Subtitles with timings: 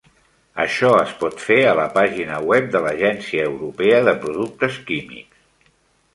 [0.61, 5.71] Això es pot fer a la pàgina web de l'Agència Europea de Productes Químics.